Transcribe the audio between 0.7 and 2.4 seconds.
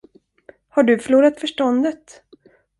du förlorat förståndet?